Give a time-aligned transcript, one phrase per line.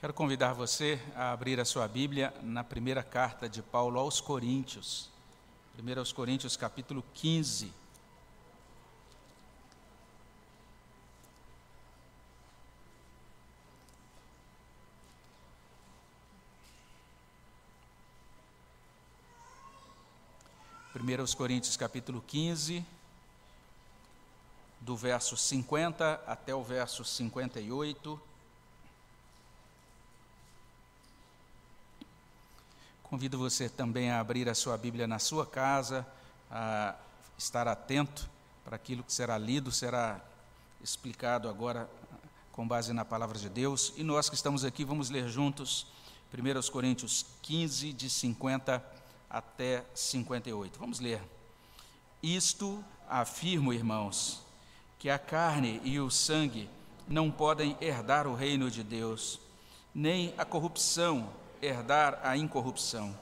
[0.00, 5.10] Quero convidar você a abrir a sua Bíblia na primeira carta de Paulo aos Coríntios.
[5.76, 7.72] 1 aos Coríntios, capítulo 15.
[20.92, 22.86] Primeiro aos Coríntios, capítulo 15,
[24.80, 28.27] do verso 50 até o verso 58.
[33.08, 36.06] Convido você também a abrir a sua Bíblia na sua casa,
[36.50, 36.94] a
[37.38, 38.28] estar atento
[38.62, 40.20] para aquilo que será lido, será
[40.82, 41.88] explicado agora
[42.52, 43.94] com base na palavra de Deus.
[43.96, 45.86] E nós que estamos aqui vamos ler juntos
[46.34, 48.84] 1 Coríntios 15, de 50
[49.30, 50.78] até 58.
[50.78, 51.22] Vamos ler.
[52.22, 54.42] Isto afirmo, irmãos,
[54.98, 56.68] que a carne e o sangue
[57.08, 59.40] não podem herdar o reino de Deus,
[59.94, 61.30] nem a corrupção
[61.62, 63.16] herdar a incorrupção.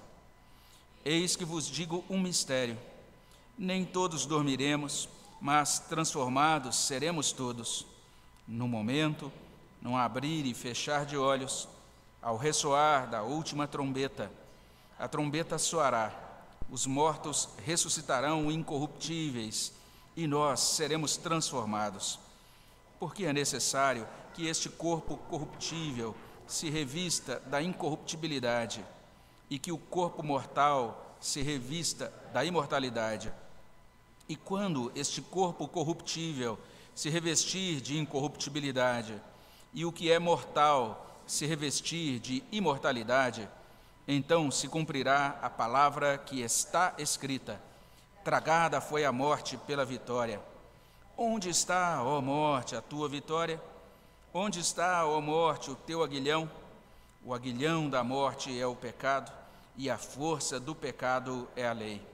[1.05, 2.79] Eis que vos digo um mistério:
[3.57, 5.09] nem todos dormiremos,
[5.41, 7.87] mas transformados seremos todos.
[8.47, 9.33] No momento,
[9.81, 11.69] num abrir e fechar de olhos,
[12.23, 14.31] ao ressoar da última trombeta,
[14.99, 16.13] a trombeta soará,
[16.71, 19.73] os mortos ressuscitarão incorruptíveis
[20.17, 22.19] e nós seremos transformados.
[22.99, 26.15] Porque é necessário que este corpo corruptível
[26.47, 28.85] se revista da incorruptibilidade
[29.51, 33.33] e que o corpo mortal se revista da imortalidade.
[34.29, 36.59] E quando este corpo corruptível
[36.95, 39.21] se revestir de incorruptibilidade
[39.73, 43.49] e o que é mortal se revestir de imortalidade,
[44.09, 47.61] então se cumprirá a palavra que está escrita:
[48.25, 50.41] Tragada foi a morte pela vitória.
[51.17, 53.61] Onde está, ó morte, a tua vitória?
[54.39, 56.51] Onde está, ó morte, o teu aguilhão?
[57.25, 59.33] O aguilhão da morte é o pecado,
[59.79, 62.07] e a força do pecado é a lei.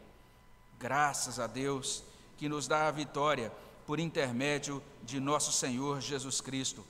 [0.78, 2.04] Graças a Deus
[2.38, 3.50] que nos dá a vitória
[3.88, 6.86] por intermédio de nosso Senhor Jesus Cristo.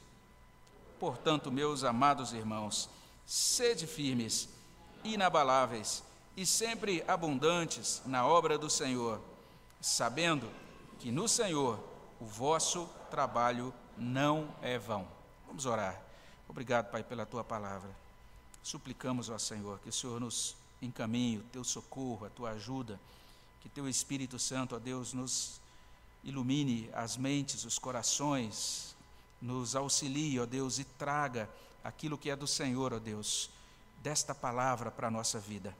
[1.00, 2.90] Portanto, meus amados irmãos,
[3.24, 4.50] sede firmes,
[5.02, 6.02] inabaláveis
[6.36, 9.18] e sempre abundantes na obra do Senhor,
[9.80, 10.46] sabendo
[10.98, 11.82] que no Senhor
[12.20, 15.21] o vosso trabalho não é vão.
[15.52, 16.02] Vamos orar.
[16.48, 17.90] Obrigado, Pai, pela tua palavra.
[18.62, 22.98] Suplicamos, ó Senhor, que o Senhor nos encaminhe o teu socorro, a tua ajuda,
[23.60, 25.60] que teu Espírito Santo, ó Deus, nos
[26.24, 28.96] ilumine as mentes, os corações,
[29.42, 31.50] nos auxilie, ó Deus, e traga
[31.84, 33.50] aquilo que é do Senhor, ó Deus,
[34.02, 35.76] desta palavra para a nossa vida.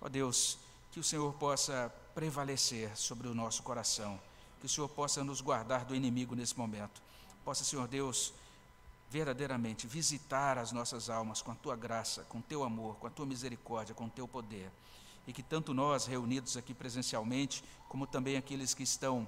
[0.00, 0.58] Ó Deus,
[0.90, 4.20] que o Senhor possa prevalecer sobre o nosso coração,
[4.58, 7.00] que o Senhor possa nos guardar do inimigo nesse momento.
[7.44, 8.32] Possa, Senhor Deus,
[9.10, 13.26] verdadeiramente visitar as nossas almas com a tua graça, com teu amor, com a tua
[13.26, 14.70] misericórdia, com teu poder.
[15.26, 19.26] E que tanto nós reunidos aqui presencialmente, como também aqueles que estão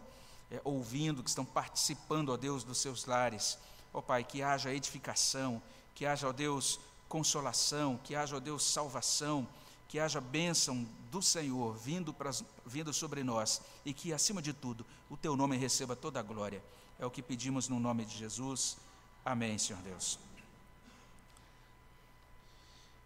[0.51, 3.59] é, ouvindo, que estão participando, ó Deus, dos seus lares,
[3.93, 5.63] ó Pai, que haja edificação,
[5.95, 9.47] que haja, ó Deus, consolação, que haja, ó Deus, salvação,
[9.89, 12.31] que haja bênção do Senhor vindo, pra,
[12.67, 16.63] vindo sobre nós e que, acima de tudo, o teu nome receba toda a glória.
[16.99, 18.77] É o que pedimos no nome de Jesus.
[19.25, 20.19] Amém, Senhor Deus.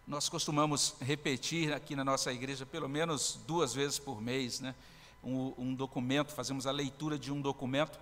[0.06, 4.74] Nós costumamos repetir aqui na nossa igreja pelo menos duas vezes por mês, né?
[5.22, 7.98] Um, um, documento, fazemos a leitura de um documento.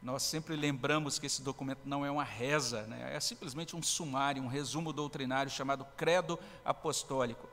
[0.00, 3.14] Nós sempre lembramos que esse documento não é uma reza, né?
[3.14, 7.48] é simplesmente um sumário, um resumo doutrinário chamado Credo Apostólico.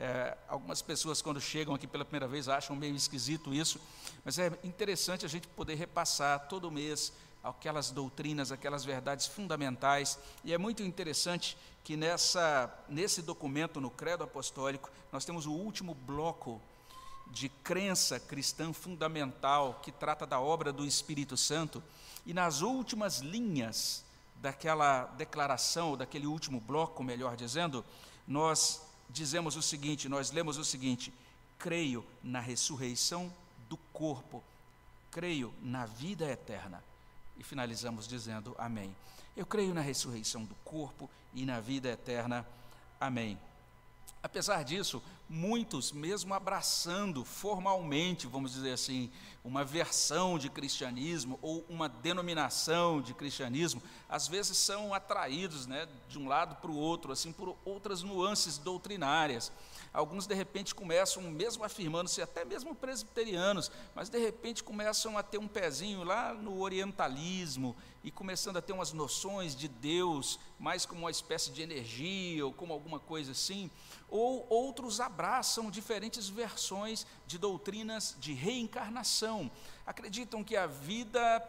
[0.00, 3.80] É, algumas pessoas, quando chegam aqui pela primeira vez, acham meio esquisito isso,
[4.24, 10.18] mas é interessante a gente poder repassar todo mês aquelas doutrinas, aquelas verdades fundamentais.
[10.44, 15.94] E é muito interessante que nessa, nesse documento, no Credo Apostólico, nós temos o último
[15.94, 16.60] bloco
[17.26, 21.82] de crença cristã fundamental que trata da obra do Espírito Santo.
[22.24, 24.04] E nas últimas linhas
[24.36, 27.84] daquela declaração, daquele último bloco, melhor dizendo,
[28.28, 31.12] nós dizemos o seguinte: nós lemos o seguinte:
[31.58, 33.32] creio na ressurreição
[33.68, 34.44] do corpo,
[35.10, 36.82] creio na vida eterna
[37.36, 38.94] e finalizamos dizendo amém.
[39.36, 42.46] Eu creio na ressurreição do corpo e na vida eterna.
[43.00, 43.38] Amém.
[44.22, 45.02] Apesar disso,
[45.32, 49.10] muitos, mesmo abraçando formalmente, vamos dizer assim,
[49.42, 56.18] uma versão de cristianismo ou uma denominação de cristianismo, às vezes são atraídos né, de
[56.18, 59.50] um lado para o outro, assim, por outras nuances doutrinárias.
[59.92, 65.38] Alguns, de repente, começam, mesmo afirmando-se até mesmo presbiterianos, mas de repente começam a ter
[65.38, 67.74] um pezinho lá no orientalismo
[68.04, 72.52] e começando a ter umas noções de Deus, mais como uma espécie de energia ou
[72.52, 73.70] como alguma coisa assim.
[74.14, 79.50] Ou outros abraçam diferentes versões de doutrinas de reencarnação.
[79.86, 81.42] Acreditam que a vida,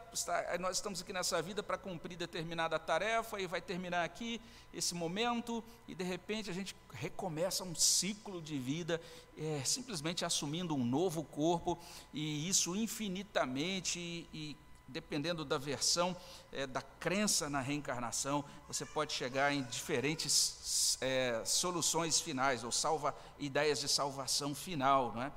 [0.61, 4.39] nós estamos aqui nessa vida para cumprir determinada tarefa e vai terminar aqui
[4.73, 9.01] esse momento e de repente a gente recomeça um ciclo de vida,
[9.37, 11.77] é, simplesmente assumindo um novo corpo
[12.13, 13.99] e isso infinitamente
[14.33, 14.55] e
[14.87, 16.15] dependendo da versão
[16.51, 23.15] é, da crença na reencarnação, você pode chegar em diferentes é, soluções finais ou salva
[23.39, 25.31] ideias de salvação final, não é?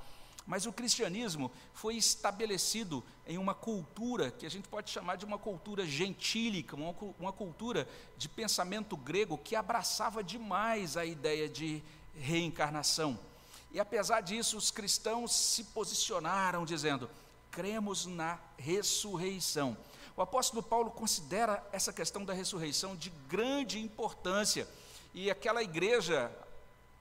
[0.46, 5.38] Mas o cristianismo foi estabelecido em uma cultura que a gente pode chamar de uma
[5.38, 11.82] cultura gentílica, uma, uma cultura de pensamento grego que abraçava demais a ideia de
[12.14, 13.18] reencarnação.
[13.72, 17.10] E apesar disso, os cristãos se posicionaram dizendo:
[17.56, 19.74] cremos na ressurreição.
[20.14, 24.68] O apóstolo Paulo considera essa questão da ressurreição de grande importância.
[25.14, 26.30] E aquela igreja,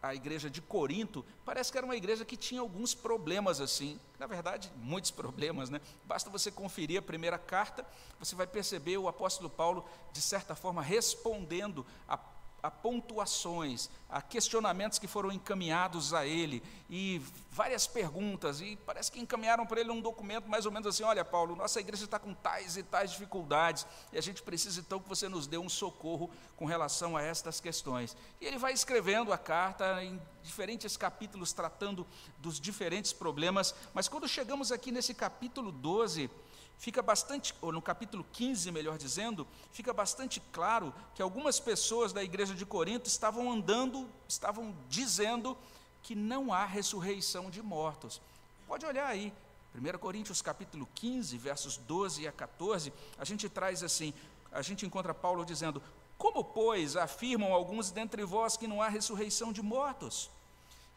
[0.01, 4.27] a igreja de Corinto, parece que era uma igreja que tinha alguns problemas assim, na
[4.27, 5.81] verdade, muitos problemas, né?
[6.05, 7.85] Basta você conferir a primeira carta,
[8.17, 12.15] você vai perceber o apóstolo Paulo, de certa forma, respondendo a
[12.65, 17.21] a pontuações, a questionamentos que foram encaminhados a ele, e
[17.51, 21.23] várias perguntas, e parece que encaminharam para ele um documento mais ou menos assim: olha,
[21.23, 25.07] Paulo, nossa igreja está com tais e tais dificuldades, e a gente precisa então que
[25.07, 28.17] você nos dê um socorro com relação a estas questões.
[28.41, 32.05] E ele vai escrevendo a carta em diferentes capítulos, tratando
[32.39, 36.31] dos diferentes problemas, mas quando chegamos aqui nesse capítulo 12,
[36.77, 42.23] fica bastante, ou no capítulo 15, melhor dizendo, fica bastante claro que algumas pessoas da
[42.23, 45.57] igreja de Corinto estavam andando, estavam dizendo
[46.03, 48.21] que não há ressurreição de mortos.
[48.67, 49.33] Pode olhar aí,
[49.73, 54.13] 1 Coríntios capítulo 15, versos 12 a 14, a gente traz assim,
[54.51, 55.81] a gente encontra Paulo dizendo:
[56.17, 60.29] Como, pois, afirmam alguns dentre vós que não há ressurreição de mortos?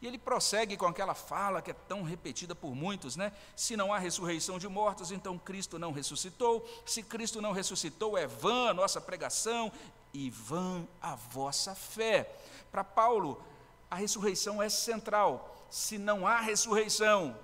[0.01, 3.33] E ele prossegue com aquela fala que é tão repetida por muitos, né?
[3.55, 6.65] Se não há ressurreição de mortos, então Cristo não ressuscitou.
[6.85, 9.71] Se Cristo não ressuscitou, é vã a nossa pregação
[10.13, 12.33] e vã a vossa fé.
[12.71, 13.43] Para Paulo,
[13.91, 15.67] a ressurreição é central.
[15.69, 17.37] Se não há ressurreição,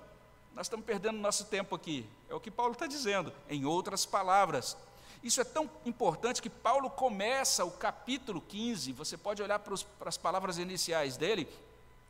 [0.54, 2.08] nós estamos perdendo nosso tempo aqui.
[2.28, 4.76] É o que Paulo está dizendo, em outras palavras.
[5.22, 9.82] Isso é tão importante que Paulo começa o capítulo 15, você pode olhar para, os,
[9.82, 11.48] para as palavras iniciais dele,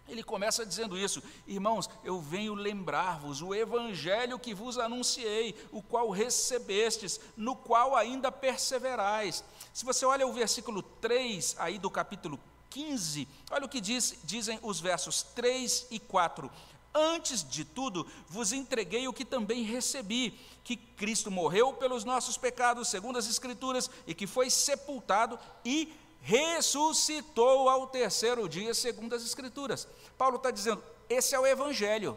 [0.08, 6.10] ele começa dizendo isso: Irmãos, eu venho lembrar-vos o evangelho que vos anunciei, o qual
[6.10, 9.44] recebestes, no qual ainda perseverais.
[9.72, 12.38] Se você olha o versículo 3 aí do capítulo
[12.70, 16.50] 15, olha o que diz, dizem os versos 3 e 4.
[16.94, 22.88] Antes de tudo, vos entreguei o que também recebi: que Cristo morreu pelos nossos pecados,
[22.88, 29.86] segundo as Escrituras, e que foi sepultado e ressuscitou ao terceiro dia, segundo as Escrituras.
[30.18, 32.16] Paulo está dizendo: esse é o Evangelho.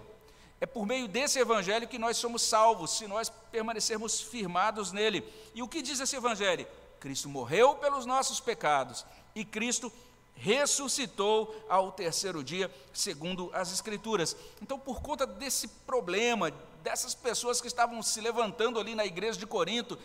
[0.62, 5.24] É por meio desse Evangelho que nós somos salvos, se nós permanecermos firmados nele.
[5.56, 6.68] E o que diz esse Evangelho?
[7.00, 9.92] Cristo morreu pelos nossos pecados e Cristo
[10.36, 14.36] ressuscitou ao terceiro dia, segundo as Escrituras.
[14.62, 19.46] Então, por conta desse problema, dessas pessoas que estavam se levantando ali na igreja de
[19.46, 19.98] Corinto,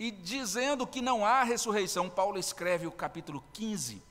[0.00, 4.02] e dizendo que não há ressurreição, Paulo escreve o capítulo 15.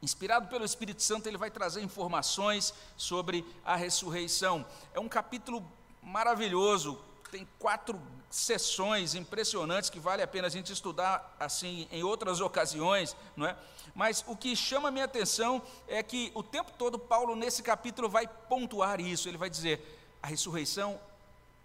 [0.00, 4.64] Inspirado pelo Espírito Santo, ele vai trazer informações sobre a ressurreição.
[4.94, 5.66] É um capítulo
[6.00, 6.96] maravilhoso,
[7.28, 13.16] tem quatro sessões impressionantes que vale a pena a gente estudar assim em outras ocasiões,
[13.36, 13.56] não é?
[13.96, 18.28] Mas o que chama minha atenção é que o tempo todo Paulo nesse capítulo vai
[18.28, 19.28] pontuar isso.
[19.28, 21.00] Ele vai dizer: a ressurreição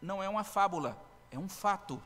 [0.02, 0.98] não é uma fábula,
[1.30, 2.02] é um fato.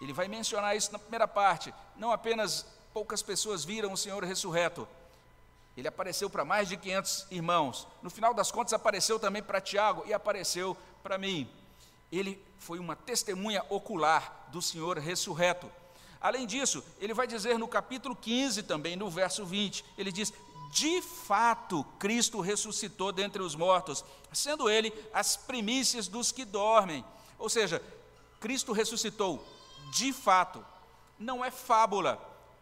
[0.00, 1.72] Ele vai mencionar isso na primeira parte.
[1.96, 4.86] Não apenas poucas pessoas viram o Senhor ressurreto.
[5.76, 7.86] Ele apareceu para mais de 500 irmãos.
[8.02, 11.48] No final das contas, apareceu também para Tiago e apareceu para mim.
[12.10, 15.70] Ele foi uma testemunha ocular do Senhor ressurreto.
[16.20, 20.32] Além disso, ele vai dizer no capítulo 15 também, no verso 20, ele diz:
[20.72, 27.04] De fato, Cristo ressuscitou dentre os mortos, sendo ele as primícias dos que dormem.
[27.38, 27.82] Ou seja,
[28.40, 29.44] Cristo ressuscitou
[29.90, 30.64] de fato,
[31.18, 32.18] não é fábula.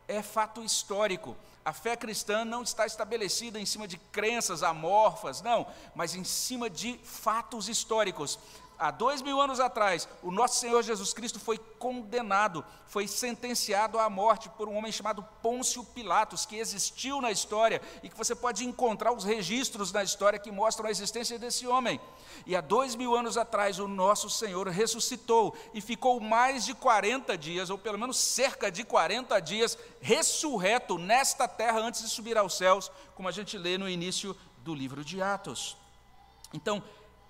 [0.06, 1.36] é fato histórico.
[1.64, 6.68] A fé cristã não está estabelecida em cima de crenças amorfas, não, mas em cima
[6.68, 8.38] de fatos históricos
[8.78, 14.08] há dois mil anos atrás, o nosso Senhor Jesus Cristo foi condenado, foi sentenciado à
[14.08, 18.64] morte por um homem chamado Pôncio Pilatos, que existiu na história e que você pode
[18.64, 22.00] encontrar os registros na história que mostram a existência desse homem.
[22.46, 27.36] E há dois mil anos atrás, o nosso Senhor ressuscitou e ficou mais de 40
[27.38, 32.56] dias, ou pelo menos cerca de 40 dias, ressurreto nesta terra antes de subir aos
[32.56, 35.76] céus, como a gente lê no início do livro de Atos.
[36.52, 36.82] Então,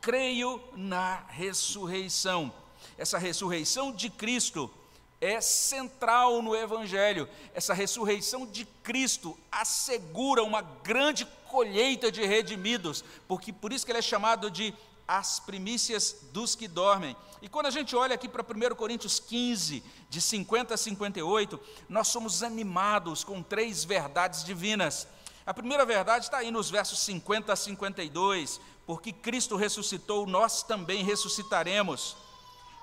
[0.05, 2.53] creio na ressurreição.
[2.99, 4.71] Essa ressurreição de Cristo
[5.19, 7.27] é central no Evangelho.
[7.55, 13.99] Essa ressurreição de Cristo assegura uma grande colheita de redimidos, porque por isso que ele
[14.01, 14.75] é chamado de
[15.09, 17.17] as primícias dos que dormem.
[17.41, 21.59] E quando a gente olha aqui para 1 Coríntios 15, de 50 a 58,
[21.89, 25.09] nós somos animados com três verdades divinas.
[25.47, 31.03] A primeira verdade está aí nos versos 50 a 52, porque Cristo ressuscitou, nós também
[31.03, 32.17] ressuscitaremos.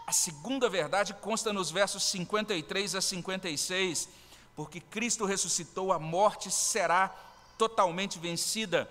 [0.05, 4.09] A segunda verdade consta nos versos 53 a 56,
[4.55, 7.15] porque Cristo ressuscitou, a morte será
[7.57, 8.89] totalmente vencida.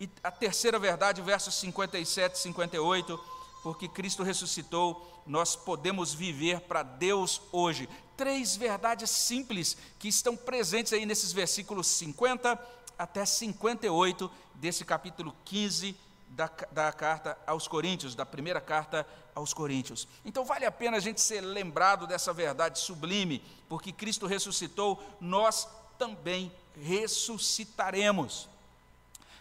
[0.00, 3.20] E a terceira verdade, versos 57 e 58,
[3.62, 7.88] porque Cristo ressuscitou, nós podemos viver para Deus hoje.
[8.16, 12.58] Três verdades simples que estão presentes aí nesses versículos 50
[12.98, 20.06] até 58 desse capítulo 15 da, da carta aos Coríntios, da primeira carta aos Coríntios.
[20.24, 25.68] Então vale a pena a gente ser lembrado dessa verdade sublime, porque Cristo ressuscitou, nós
[25.98, 28.48] também ressuscitaremos.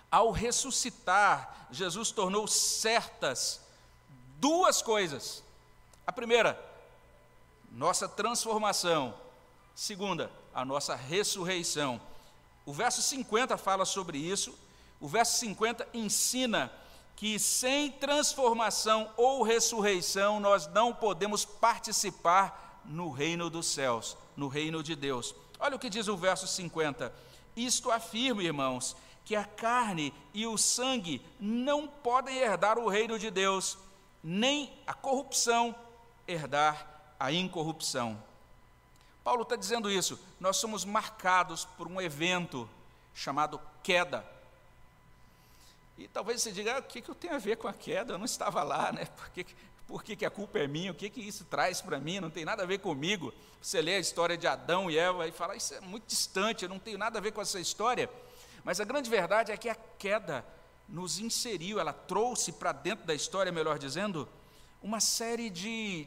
[0.09, 3.61] Ao ressuscitar, Jesus tornou certas
[4.39, 5.43] duas coisas.
[6.05, 6.59] A primeira,
[7.71, 9.13] nossa transformação.
[9.75, 12.01] Segunda, a nossa ressurreição.
[12.65, 14.57] O verso 50 fala sobre isso.
[14.99, 16.71] O verso 50 ensina
[17.15, 24.83] que sem transformação ou ressurreição nós não podemos participar no reino dos céus, no reino
[24.83, 25.35] de Deus.
[25.59, 27.13] Olha o que diz o verso 50.
[27.55, 33.29] Isto afirma, irmãos, que a carne e o sangue não podem herdar o reino de
[33.29, 33.77] Deus,
[34.23, 35.75] nem a corrupção
[36.27, 36.87] herdar
[37.19, 38.21] a incorrupção.
[39.23, 40.19] Paulo está dizendo isso.
[40.39, 42.69] Nós somos marcados por um evento
[43.13, 44.36] chamado queda.
[45.97, 48.13] E talvez você diga, ah, o que, que eu tenho a ver com a queda?
[48.13, 49.05] Eu não estava lá, né?
[49.17, 49.45] Por que,
[49.87, 50.91] por que, que a culpa é minha?
[50.91, 52.19] O que, que isso traz para mim?
[52.19, 53.33] Não tem nada a ver comigo.
[53.61, 56.69] Você lê a história de Adão e Eva e fala, isso é muito distante, eu
[56.69, 58.09] não tenho nada a ver com essa história.
[58.65, 60.45] Mas a grande verdade é que a queda
[60.89, 64.27] nos inseriu, ela trouxe para dentro da história, melhor dizendo,
[64.83, 66.05] uma série de,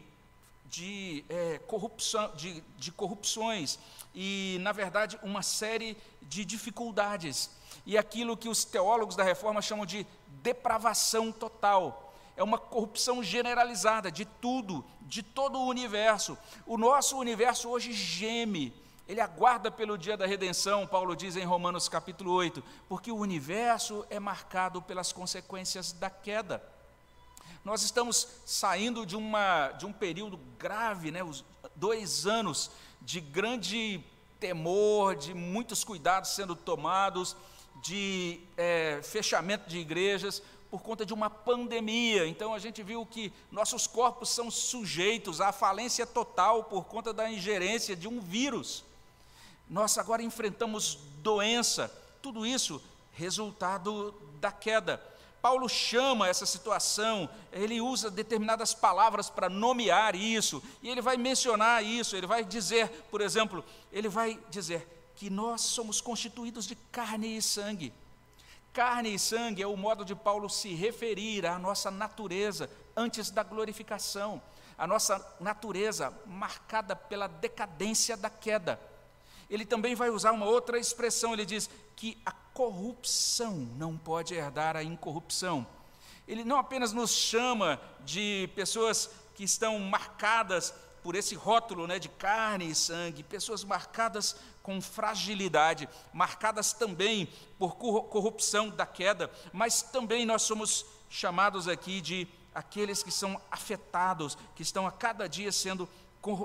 [0.67, 3.79] de, é, corrupção, de, de corrupções
[4.15, 7.51] e, na verdade, uma série de dificuldades
[7.91, 10.07] e aquilo que os teólogos da reforma chamam de
[10.45, 12.15] depravação total.
[12.37, 16.39] É uma corrupção generalizada de tudo, de todo o universo.
[16.65, 18.73] O nosso universo hoje geme,
[19.09, 24.07] ele aguarda pelo dia da redenção, Paulo diz em Romanos capítulo 8, porque o universo
[24.09, 26.63] é marcado pelas consequências da queda.
[27.65, 31.45] Nós estamos saindo de, uma, de um período grave, né, os
[31.75, 32.71] dois anos
[33.03, 34.01] de grande
[34.39, 37.37] temor, de muitos cuidados sendo tomados,
[37.83, 42.27] de é, fechamento de igrejas por conta de uma pandemia.
[42.27, 47.31] Então a gente viu que nossos corpos são sujeitos à falência total por conta da
[47.31, 48.85] ingerência de um vírus.
[49.69, 55.03] Nós agora enfrentamos doença, tudo isso resultado da queda.
[55.43, 61.83] Paulo chama essa situação, ele usa determinadas palavras para nomear isso, e ele vai mencionar
[61.83, 64.87] isso, ele vai dizer, por exemplo, ele vai dizer:
[65.21, 67.93] que nós somos constituídos de carne e sangue.
[68.73, 73.43] Carne e sangue é o modo de Paulo se referir à nossa natureza antes da
[73.43, 74.41] glorificação,
[74.79, 78.81] a nossa natureza marcada pela decadência da queda.
[79.51, 84.75] Ele também vai usar uma outra expressão, ele diz que a corrupção não pode herdar
[84.75, 85.67] a incorrupção.
[86.27, 90.73] Ele não apenas nos chama de pessoas que estão marcadas
[91.03, 97.77] por esse rótulo né, de carne e sangue, pessoas marcadas com fragilidade, marcadas também por
[97.77, 104.63] corrupção da queda, mas também nós somos chamados aqui de aqueles que são afetados, que
[104.63, 105.89] estão a cada dia sendo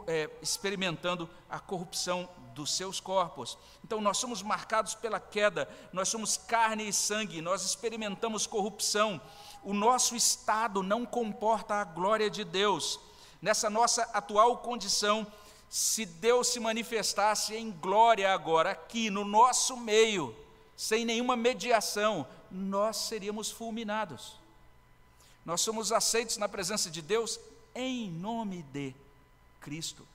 [0.07, 3.57] é, experimentando a corrupção dos seus corpos.
[3.83, 9.19] Então, nós somos marcados pela queda, nós somos carne e sangue, nós experimentamos corrupção.
[9.61, 12.99] O nosso estado não comporta a glória de Deus.
[13.41, 15.27] Nessa nossa atual condição,
[15.69, 20.35] se Deus se manifestasse em glória agora, aqui no nosso meio,
[20.77, 24.33] sem nenhuma mediação, nós seríamos fulminados.
[25.45, 27.39] Nós somos aceitos na presença de Deus
[27.75, 28.93] em nome de
[29.59, 30.07] Cristo,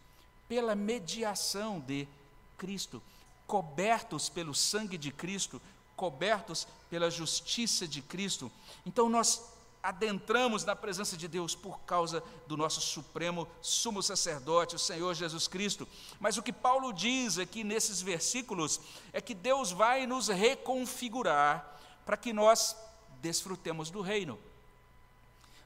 [0.48, 2.08] pela mediação de
[2.56, 3.02] Cristo,
[3.46, 5.60] cobertos pelo sangue de Cristo,
[5.94, 8.50] cobertos pela justiça de Cristo.
[8.86, 9.42] Então nós
[9.82, 15.48] adentramos na presença de Deus por causa do nosso supremo sumo sacerdote, o Senhor Jesus
[15.48, 15.88] Cristo.
[16.18, 18.80] Mas o que Paulo diz aqui nesses versículos
[19.12, 22.76] é que Deus vai nos reconfigurar para que nós
[23.20, 24.38] desfrutemos do reino.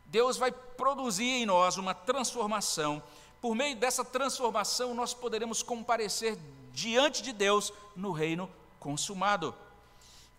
[0.07, 3.03] Deus vai produzir em nós uma transformação.
[3.41, 6.39] Por meio dessa transformação, nós poderemos comparecer
[6.73, 9.55] diante de Deus no reino consumado.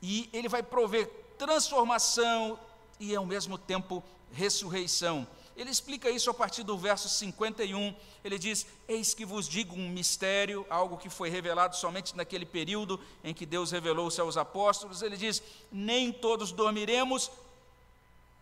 [0.01, 2.57] E Ele vai prover transformação
[2.99, 5.27] e, ao mesmo tempo, ressurreição.
[5.55, 7.95] Ele explica isso a partir do verso 51.
[8.23, 12.99] Ele diz: Eis que vos digo um mistério, algo que foi revelado somente naquele período
[13.23, 15.01] em que Deus revelou-se aos apóstolos.
[15.01, 17.31] Ele diz: Nem todos dormiremos,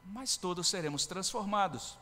[0.05, 1.95] mas todos seremos transformados.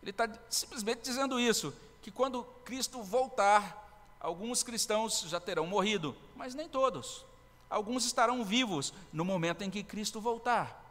[0.00, 6.54] Ele está simplesmente dizendo isso: que quando Cristo voltar, alguns cristãos já terão morrido, mas
[6.54, 7.24] nem todos.
[7.68, 10.85] Alguns estarão vivos no momento em que Cristo voltar.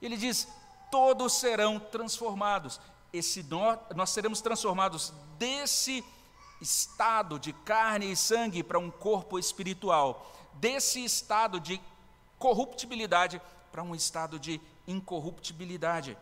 [0.00, 0.48] Ele diz:
[0.90, 2.80] todos serão transformados.
[3.12, 6.04] Esse nós, nós seremos transformados desse
[6.60, 11.80] estado de carne e sangue para um corpo espiritual, desse estado de
[12.38, 16.16] corruptibilidade para um estado de incorruptibilidade.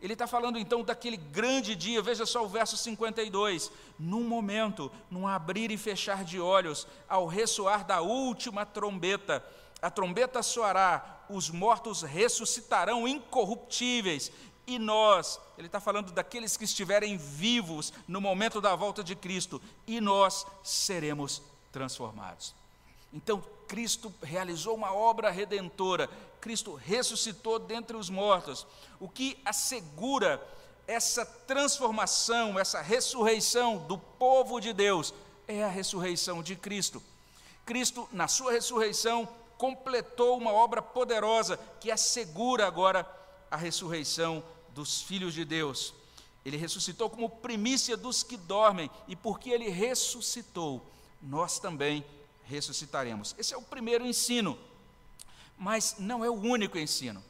[0.00, 3.70] Ele está falando então daquele grande dia, veja só o verso 52.
[3.98, 9.42] Num momento, num abrir e fechar de olhos, ao ressoar da última trombeta,
[9.84, 14.32] a trombeta soará, os mortos ressuscitarão incorruptíveis,
[14.66, 19.60] e nós, ele está falando daqueles que estiverem vivos no momento da volta de Cristo,
[19.86, 22.54] e nós seremos transformados.
[23.12, 26.08] Então, Cristo realizou uma obra redentora,
[26.40, 28.66] Cristo ressuscitou dentre os mortos,
[28.98, 30.42] o que assegura
[30.86, 35.12] essa transformação, essa ressurreição do povo de Deus,
[35.46, 37.02] é a ressurreição de Cristo.
[37.66, 39.28] Cristo, na sua ressurreição,
[39.64, 43.08] completou uma obra poderosa que assegura agora
[43.50, 44.44] a ressurreição
[44.74, 45.94] dos filhos de Deus.
[46.44, 50.84] Ele ressuscitou como primícia dos que dormem, e porque ele ressuscitou,
[51.22, 52.04] nós também
[52.44, 53.34] ressuscitaremos.
[53.38, 54.58] Esse é o primeiro ensino,
[55.56, 57.24] mas não é o único ensino.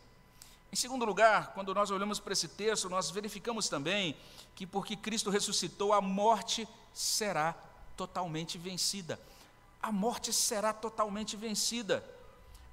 [0.72, 4.16] Em segundo lugar, quando nós olhamos para esse texto, nós verificamos também
[4.56, 7.54] que porque Cristo ressuscitou, a morte será
[7.96, 9.20] totalmente vencida.
[9.80, 12.04] A morte será totalmente vencida.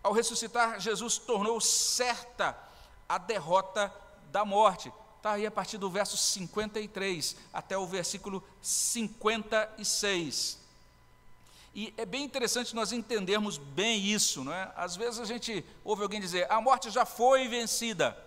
[0.03, 2.57] Ao ressuscitar, Jesus tornou certa
[3.07, 3.93] a derrota
[4.31, 4.91] da morte.
[5.17, 10.59] Está aí a partir do verso 53 até o versículo 56.
[11.73, 14.71] E é bem interessante nós entendermos bem isso, não é?
[14.75, 18.17] Às vezes a gente ouve alguém dizer, a morte já foi vencida.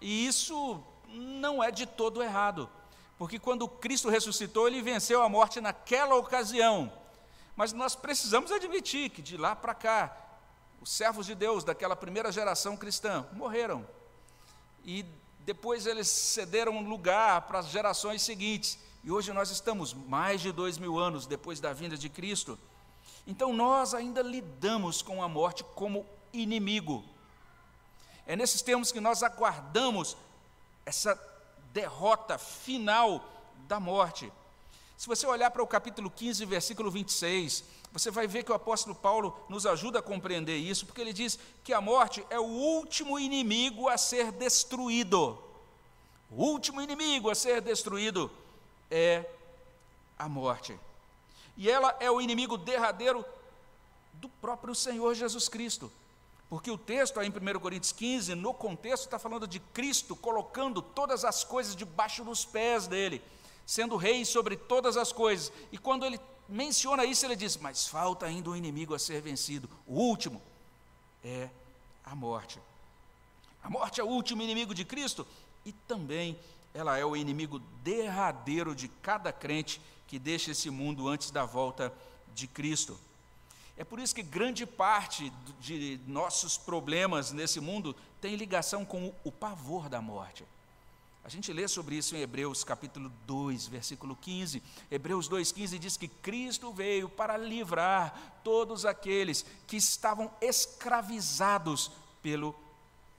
[0.00, 2.70] E isso não é de todo errado.
[3.18, 6.92] Porque quando Cristo ressuscitou, ele venceu a morte naquela ocasião.
[7.54, 10.16] Mas nós precisamos admitir que de lá para cá,
[10.86, 13.84] os servos de Deus daquela primeira geração cristã morreram.
[14.84, 15.04] E
[15.40, 18.78] depois eles cederam lugar para as gerações seguintes.
[19.02, 22.56] E hoje nós estamos mais de dois mil anos depois da vinda de Cristo.
[23.26, 27.04] Então nós ainda lidamos com a morte como inimigo.
[28.24, 30.16] É nesses termos que nós aguardamos
[30.84, 31.20] essa
[31.72, 33.28] derrota final
[33.66, 34.32] da morte.
[34.96, 37.64] Se você olhar para o capítulo 15, versículo 26,
[37.98, 41.38] você vai ver que o apóstolo Paulo nos ajuda a compreender isso, porque ele diz
[41.64, 45.38] que a morte é o último inimigo a ser destruído.
[46.30, 48.30] O último inimigo a ser destruído
[48.90, 49.24] é
[50.18, 50.78] a morte.
[51.56, 53.24] E ela é o inimigo derradeiro
[54.14, 55.90] do próprio Senhor Jesus Cristo.
[56.50, 60.82] Porque o texto aí em 1 Coríntios 15, no contexto, está falando de Cristo colocando
[60.82, 63.22] todas as coisas debaixo dos pés dele
[63.66, 65.52] sendo rei sobre todas as coisas.
[65.72, 69.68] E quando ele menciona isso, ele diz: Mas falta ainda um inimigo a ser vencido.
[69.86, 70.40] O último
[71.24, 71.48] é
[72.04, 72.60] a morte.
[73.62, 75.26] A morte é o último inimigo de Cristo
[75.64, 76.38] e também
[76.72, 81.92] ela é o inimigo derradeiro de cada crente que deixa esse mundo antes da volta
[82.34, 82.98] de Cristo.
[83.76, 89.32] É por isso que grande parte de nossos problemas nesse mundo tem ligação com o
[89.32, 90.44] pavor da morte.
[91.26, 94.62] A gente lê sobre isso em Hebreus capítulo 2, versículo 15.
[94.88, 101.90] Hebreus 2,15 diz que Cristo veio para livrar todos aqueles que estavam escravizados
[102.22, 102.54] pelo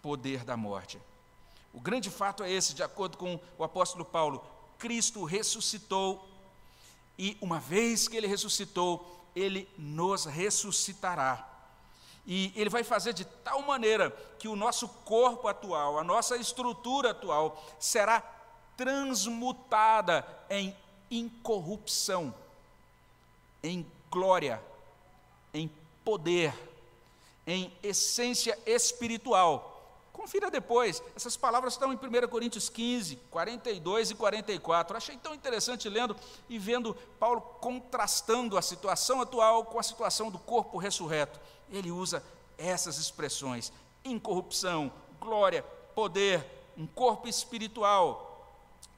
[0.01, 0.97] poder da morte.
[1.73, 4.41] O grande fato é esse, de acordo com o apóstolo Paulo:
[4.79, 6.25] Cristo ressuscitou
[7.19, 11.56] E uma vez que ele ressuscitou, ele nos ressuscitará.
[12.27, 17.11] E ele vai fazer de tal maneira que o nosso corpo atual, a nossa estrutura
[17.11, 18.21] atual, será
[18.75, 20.75] transmutada em
[21.09, 22.33] incorrupção,
[23.63, 24.61] em glória,
[25.53, 25.71] em
[26.03, 26.53] poder,
[27.47, 29.76] em essência espiritual.
[30.17, 34.97] Confira depois, essas palavras estão em 1 Coríntios 15, 42 e 44.
[34.97, 36.15] Achei tão interessante lendo
[36.49, 41.39] e vendo Paulo contrastando a situação atual com a situação do corpo ressurreto
[41.71, 42.23] ele usa
[42.57, 43.71] essas expressões:
[44.03, 46.45] incorrupção, glória, poder,
[46.77, 48.25] um corpo espiritual.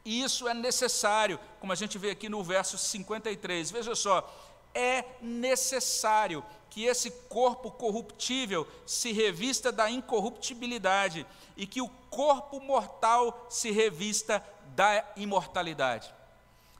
[0.06, 3.72] E isso é necessário, como a gente vê aqui no verso 53.
[3.72, 4.28] Veja só,
[4.74, 6.44] é necessário
[6.80, 14.42] que esse corpo corruptível se revista da incorruptibilidade e que o corpo mortal se revista
[14.78, 16.10] da imortalidade.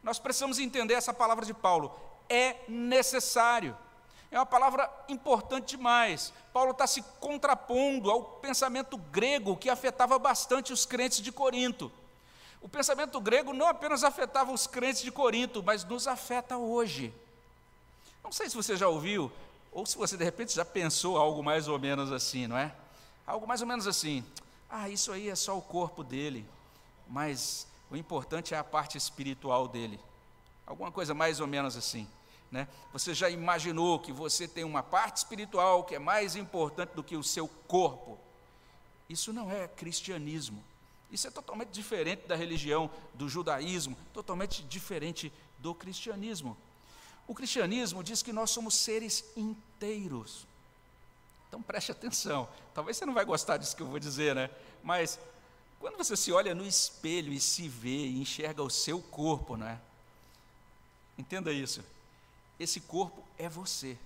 [0.02, 1.94] Nós precisamos entender essa palavra de Paulo.
[2.30, 3.76] É necessário.
[4.32, 6.32] É uma palavra importante demais.
[6.54, 11.92] Paulo está se contrapondo ao pensamento grego que afetava bastante os crentes de Corinto.
[12.62, 17.14] O pensamento grego não apenas afetava os crentes de Corinto, mas nos afeta hoje.
[18.24, 19.30] Não sei se você já ouviu,
[19.72, 22.76] ou se você de repente já pensou algo mais ou menos assim, não é?
[23.26, 24.24] Algo mais ou menos assim.
[24.70, 26.46] Ah, isso aí é só o corpo dele,
[27.08, 30.00] mas o importante é a parte espiritual dele.
[30.66, 32.08] Alguma coisa mais ou menos assim.
[32.52, 32.68] Né?
[32.92, 37.16] Você já imaginou que você tem uma parte espiritual que é mais importante do que
[37.16, 38.18] o seu corpo?
[39.08, 40.64] Isso não é cristianismo.
[41.12, 46.56] Isso é totalmente diferente da religião, do judaísmo, totalmente diferente do cristianismo.
[47.30, 50.46] O cristianismo diz que nós somos seres inteiros.
[51.48, 52.50] Então preste atenção.
[52.74, 54.50] Talvez você não vai gostar disso que eu vou dizer, né?
[54.84, 55.18] Mas
[55.80, 59.68] quando você se olha no espelho e se vê e enxerga o seu corpo, não
[59.68, 59.80] é?
[61.18, 61.82] Entenda isso
[62.60, 63.98] esse corpo é você.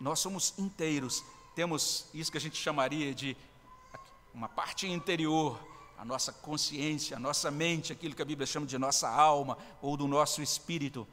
[0.00, 3.36] Nós somos inteiros, temos isso que a gente chamaria de
[4.34, 5.58] uma parte interior,
[5.96, 9.96] a nossa consciência, a nossa mente, aquilo que a Bíblia chama de nossa alma ou
[9.96, 11.06] do nosso espírito.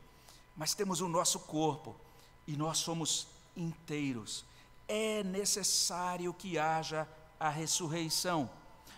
[0.55, 1.95] Mas temos o nosso corpo
[2.47, 4.45] e nós somos inteiros.
[4.87, 7.07] É necessário que haja
[7.39, 8.49] a ressurreição,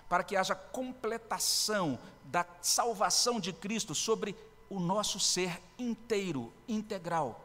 [0.10, 4.36] para que haja completação da salvação de Cristo sobre
[4.70, 7.40] o nosso ser inteiro, integral.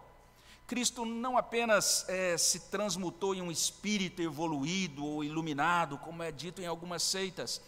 [0.67, 6.61] Cristo não apenas é, se transmutou em um espírito evoluído ou iluminado, como é dito
[6.61, 7.61] em algumas seitas.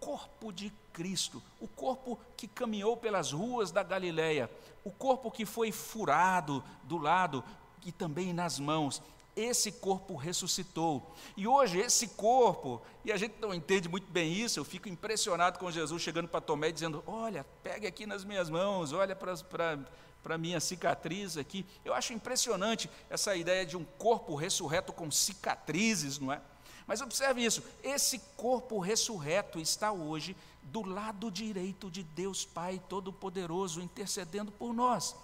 [0.00, 4.50] Corpo de Cristo, o corpo que caminhou pelas ruas da Galileia,
[4.84, 7.42] o corpo que foi furado do lado
[7.84, 9.02] e também nas mãos,
[9.36, 11.14] esse corpo ressuscitou.
[11.36, 15.58] E hoje, esse corpo, e a gente não entende muito bem isso, eu fico impressionado
[15.58, 20.34] com Jesus chegando para Tomé e dizendo: Olha, pegue aqui nas minhas mãos, olha para
[20.34, 21.66] a minha cicatriz aqui.
[21.84, 26.40] Eu acho impressionante essa ideia de um corpo ressurreto com cicatrizes, não é?
[26.86, 33.80] Mas observe isso: esse corpo ressurreto está hoje do lado direito de Deus Pai Todo-Poderoso,
[33.80, 35.14] intercedendo por nós.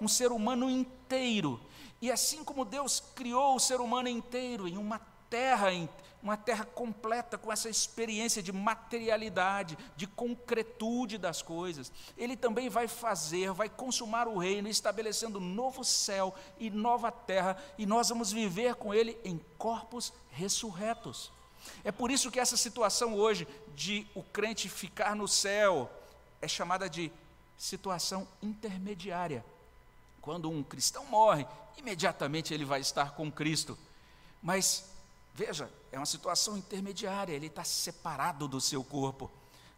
[0.00, 1.60] Um ser humano inteiro
[2.00, 5.68] e assim como Deus criou o ser humano inteiro em uma terra,
[6.22, 12.86] uma terra completa com essa experiência de materialidade, de concretude das coisas, Ele também vai
[12.88, 18.74] fazer, vai consumar o reino, estabelecendo novo céu e nova terra, e nós vamos viver
[18.74, 21.32] com Ele em corpos ressurretos.
[21.84, 25.90] É por isso que essa situação hoje de o crente ficar no céu
[26.42, 27.10] é chamada de
[27.56, 29.44] situação intermediária.
[30.20, 33.78] Quando um cristão morre, imediatamente ele vai estar com Cristo.
[34.42, 34.89] Mas,
[35.34, 39.30] veja, é uma situação intermediária, ele está separado do seu corpo.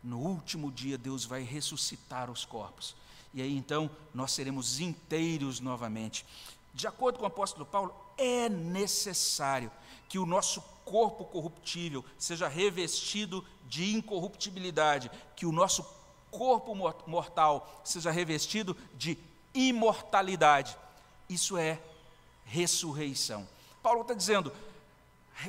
[0.02, 2.96] No último dia, Deus vai ressuscitar os corpos.
[3.32, 6.26] E aí então nós seremos inteiros novamente.
[6.74, 9.70] De acordo com o apóstolo Paulo, é necessário
[10.08, 15.84] que o nosso corpo corruptível seja revestido de incorruptibilidade, que o nosso
[16.30, 16.74] corpo
[17.06, 19.16] mortal seja revestido de
[19.54, 20.76] imortalidade.
[21.28, 21.80] Isso é
[22.44, 23.48] ressurreição.
[23.82, 24.52] Paulo está dizendo,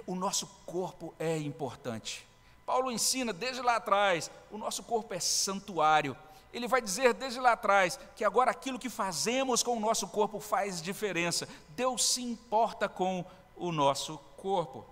[0.05, 2.25] o nosso corpo é importante.
[2.65, 6.15] Paulo ensina desde lá atrás, o nosso corpo é santuário.
[6.53, 10.39] Ele vai dizer desde lá atrás que agora aquilo que fazemos com o nosso corpo
[10.39, 11.47] faz diferença.
[11.69, 14.85] Deus se importa com o nosso corpo.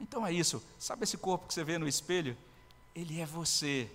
[0.00, 0.62] Então é isso.
[0.78, 2.36] Sabe esse corpo que você vê no espelho?
[2.94, 3.88] Ele é você.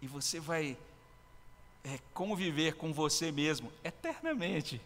[0.00, 0.76] E você vai
[1.84, 4.80] é, conviver com você mesmo eternamente.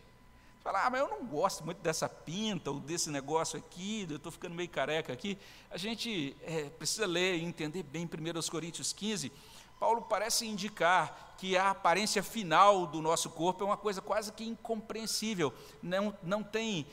[0.63, 4.31] Falar, ah, mas eu não gosto muito dessa pinta ou desse negócio aqui, eu estou
[4.31, 5.39] ficando meio careca aqui.
[5.71, 9.33] A gente é, precisa ler e entender bem 1 Coríntios 15,
[9.79, 14.45] Paulo parece indicar que a aparência final do nosso corpo é uma coisa quase que
[14.45, 16.87] incompreensível, não, não tem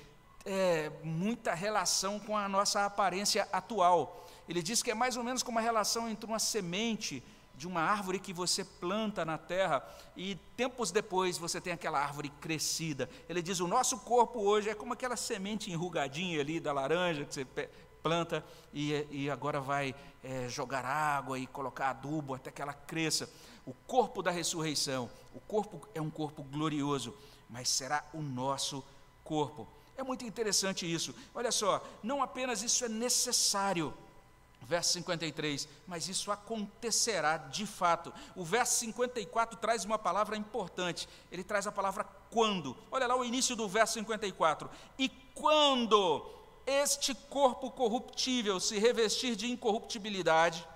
[0.46, 4.26] é, muita relação com a nossa aparência atual.
[4.48, 7.22] Ele diz que é mais ou menos como a relação entre uma semente
[7.58, 9.84] de uma árvore que você planta na terra
[10.16, 13.10] e tempos depois você tem aquela árvore crescida.
[13.28, 17.34] Ele diz: o nosso corpo hoje é como aquela semente enrugadinha ali da laranja que
[17.34, 17.46] você
[18.04, 23.28] planta e, e agora vai é, jogar água e colocar adubo até que ela cresça.
[23.66, 27.14] O corpo da ressurreição, o corpo é um corpo glorioso,
[27.50, 28.84] mas será o nosso
[29.24, 29.68] corpo.
[29.98, 31.14] É muito interessante isso.
[31.34, 33.92] Olha só, não apenas isso é necessário,
[34.66, 38.14] verso 53, mas isso acontecerá de fato.
[38.36, 42.76] O verso 54 traz uma palavra importante, ele traz a palavra quando.
[42.92, 44.70] Olha lá o início do verso 54.
[45.00, 46.30] E quando
[46.66, 50.68] este corpo corruptível se revestir de incorruptibilidade,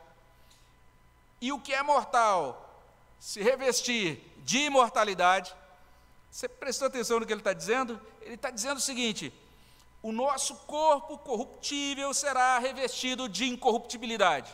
[1.42, 2.68] e o que é mortal
[3.20, 5.54] se revestir de imortalidade,
[6.32, 8.00] você prestou atenção no que ele está dizendo?
[8.22, 9.34] Ele está dizendo o seguinte:
[10.04, 14.52] o nosso corpo corruptível será revestido de incorruptibilidade.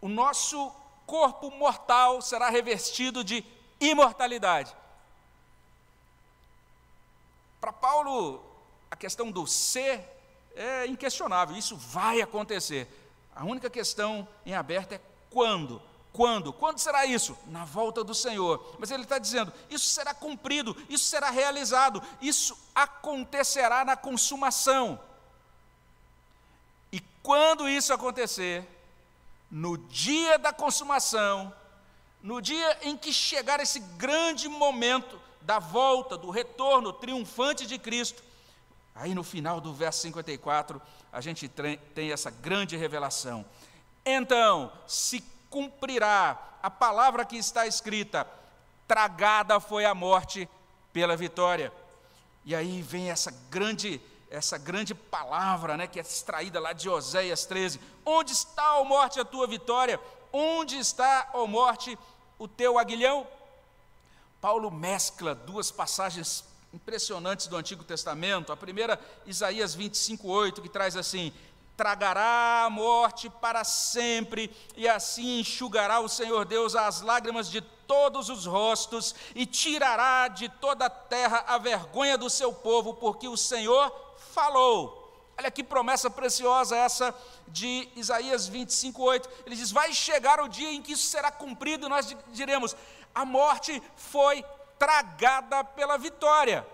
[0.00, 0.72] O nosso
[1.06, 3.44] corpo mortal será revestido de
[3.80, 4.74] imortalidade.
[7.60, 8.42] Para Paulo,
[8.90, 10.02] a questão do ser
[10.56, 12.88] é inquestionável, isso vai acontecer.
[13.36, 15.00] A única questão em aberto é
[15.30, 15.80] quando.
[16.12, 16.52] Quando?
[16.52, 17.36] Quando será isso?
[17.46, 18.76] Na volta do Senhor.
[18.78, 24.98] Mas ele está dizendo: isso será cumprido, isso será realizado, isso acontecerá na consumação.
[26.92, 28.66] E quando isso acontecer,
[29.50, 31.52] no dia da consumação,
[32.22, 38.22] no dia em que chegar esse grande momento da volta, do retorno triunfante de Cristo,
[38.94, 43.44] aí no final do verso 54, a gente tem essa grande revelação.
[44.04, 48.26] Então, se cumprirá a palavra que está escrita:
[48.88, 50.48] tragada foi a morte
[50.92, 51.72] pela vitória.
[52.44, 57.44] E aí vem essa grande essa grande palavra, né, que é extraída lá de Oséias
[57.46, 57.80] 13.
[58.06, 60.00] Onde está, ó morte, a tua vitória?
[60.32, 61.98] Onde está, ó morte,
[62.38, 63.26] o teu aguilhão?
[64.40, 68.52] Paulo mescla duas passagens impressionantes do Antigo Testamento.
[68.52, 71.32] A primeira, Isaías 25:8, que traz assim:
[71.80, 78.28] tragará a morte para sempre, e assim enxugará o Senhor Deus as lágrimas de todos
[78.28, 83.34] os rostos, e tirará de toda a terra a vergonha do seu povo, porque o
[83.34, 83.90] Senhor
[84.34, 85.32] falou.
[85.38, 87.14] Olha que promessa preciosa essa
[87.48, 89.28] de Isaías 25, 8.
[89.46, 92.76] Ele diz: Vai chegar o dia em que isso será cumprido, e nós diremos:
[93.14, 94.44] A morte foi
[94.78, 96.66] tragada pela vitória.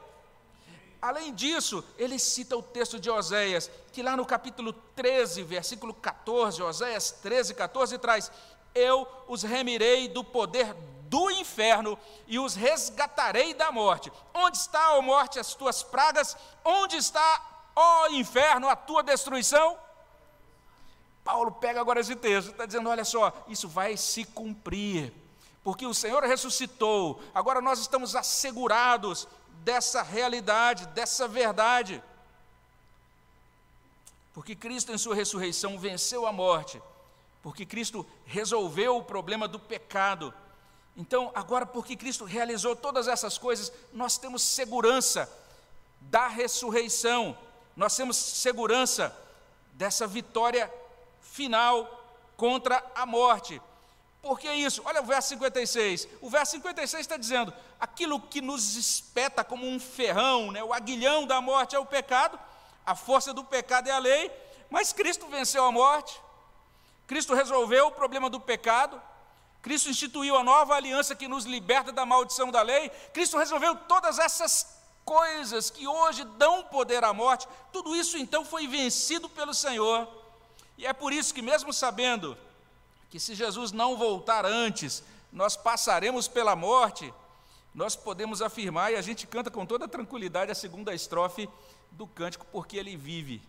[1.00, 6.62] Além disso, ele cita o texto de Oséias, que lá no capítulo 13, versículo 14,
[6.62, 8.30] Oséias 13, 14, traz:
[8.74, 10.74] Eu os remirei do poder
[11.08, 14.12] do inferno e os resgatarei da morte.
[14.34, 16.36] Onde está, ó morte, as tuas pragas?
[16.64, 19.78] Onde está, ó inferno, a tua destruição?
[21.24, 25.12] Paulo pega agora esse texto, está dizendo: olha só, isso vai se cumprir,
[25.62, 29.26] porque o Senhor ressuscitou, agora nós estamos assegurados
[29.66, 32.00] dessa realidade, dessa verdade.
[34.32, 36.80] Porque Cristo, em Sua ressurreição, venceu a morte,
[37.42, 40.32] porque Cristo resolveu o problema do pecado.
[40.96, 45.28] Então, agora, porque Cristo realizou todas essas coisas, nós temos segurança
[46.00, 47.36] da ressurreição,
[47.76, 49.14] nós temos segurança
[49.72, 50.72] dessa vitória
[51.20, 52.04] final
[52.36, 53.60] contra a morte.
[54.26, 54.82] Por que isso?
[54.84, 56.08] Olha o verso 56.
[56.20, 60.64] O verso 56 está dizendo: aquilo que nos espeta como um ferrão, né?
[60.64, 62.36] o aguilhão da morte é o pecado,
[62.84, 64.28] a força do pecado é a lei,
[64.68, 66.20] mas Cristo venceu a morte,
[67.06, 69.00] Cristo resolveu o problema do pecado,
[69.62, 74.18] Cristo instituiu a nova aliança que nos liberta da maldição da lei, Cristo resolveu todas
[74.18, 80.08] essas coisas que hoje dão poder à morte, tudo isso então foi vencido pelo Senhor,
[80.76, 82.36] e é por isso que, mesmo sabendo
[83.16, 85.02] que se Jesus não voltar antes,
[85.32, 87.14] nós passaremos pela morte,
[87.74, 91.48] nós podemos afirmar, e a gente canta com toda tranquilidade a segunda estrofe
[91.92, 93.40] do cântico, porque ele vive.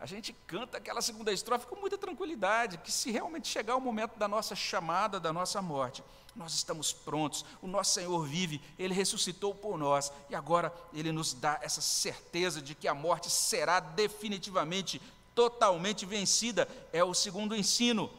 [0.00, 4.16] A gente canta aquela segunda estrofe com muita tranquilidade, que se realmente chegar o momento
[4.16, 6.02] da nossa chamada, da nossa morte,
[6.34, 11.34] nós estamos prontos, o nosso Senhor vive, Ele ressuscitou por nós, e agora Ele nos
[11.34, 14.98] dá essa certeza de que a morte será definitivamente,
[15.34, 18.10] totalmente vencida, é o segundo ensino.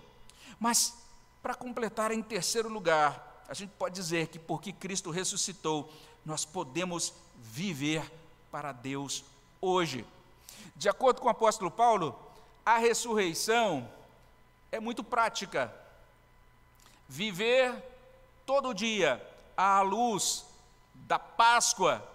[0.60, 0.94] Mas,
[1.42, 5.92] para completar, em terceiro lugar, a gente pode dizer que porque Cristo ressuscitou,
[6.26, 8.12] nós podemos viver
[8.52, 9.24] para Deus
[9.62, 10.06] hoje.
[10.76, 12.18] De acordo com o apóstolo Paulo,
[12.66, 13.90] a ressurreição
[14.72, 15.74] é muito prática.
[17.08, 17.74] Viver
[18.46, 20.46] todo dia à luz
[20.94, 22.06] da Páscoa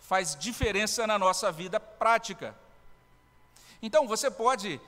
[0.00, 2.54] faz diferença na nossa vida prática.
[3.82, 4.80] Então você pode